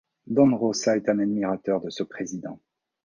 Don 0.25 0.57
Rosa 0.57 0.97
est 0.97 1.09
un 1.09 1.19
admirateur 1.19 1.79
de 1.79 1.91
ce 1.91 2.01
président. 2.01 2.59